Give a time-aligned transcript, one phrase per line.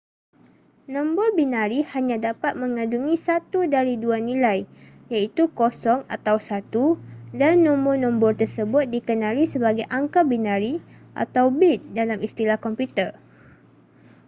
[0.93, 4.59] nombor binari hanya dapat mengandungi satu dari dua nilai
[5.13, 10.73] iaitu 0 atau 1 dan nombor-nombor tersebut dikenali sebagai angka binari
[11.23, 13.09] atau bit dalam istilah komputer